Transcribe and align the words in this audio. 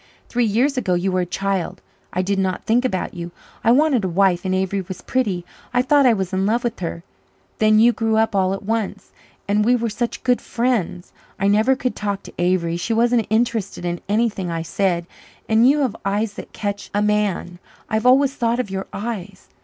"Three 0.29 0.45
years 0.45 0.79
ago 0.79 0.95
you 0.95 1.11
were 1.11 1.19
a 1.21 1.27
child. 1.27 1.79
I 2.11 2.23
did 2.23 2.39
not 2.39 2.63
think 2.63 2.83
about 2.83 3.13
you. 3.13 3.29
I 3.63 3.69
wanted 3.71 4.03
a 4.03 4.09
wife 4.09 4.45
and 4.45 4.55
Avery 4.55 4.81
was 4.81 5.03
pretty. 5.03 5.45
I 5.75 5.83
thought 5.83 6.07
I 6.07 6.13
was 6.13 6.33
in 6.33 6.47
love 6.47 6.63
with 6.63 6.79
her. 6.79 7.03
Then 7.59 7.77
you 7.77 7.93
grew 7.93 8.17
up 8.17 8.35
all 8.35 8.55
at 8.55 8.63
once 8.63 9.11
and 9.47 9.63
we 9.63 9.75
were 9.75 9.91
such 9.91 10.23
good 10.23 10.41
friends 10.41 11.13
I 11.39 11.47
never 11.47 11.75
could 11.75 11.95
talk 11.95 12.23
to 12.23 12.33
Avery 12.39 12.77
she 12.77 12.93
wasn't 12.93 13.27
interested 13.29 13.85
in 13.85 14.01
anything 14.09 14.49
I 14.49 14.63
said 14.63 15.05
and 15.47 15.69
you 15.69 15.81
have 15.81 15.95
eyes 16.03 16.33
that 16.33 16.51
catch 16.51 16.89
a 16.95 17.03
man 17.03 17.59
I've 17.87 18.07
always 18.07 18.33
thought 18.33 18.59
of 18.59 18.71
your 18.71 18.87
eyes. 18.91 19.49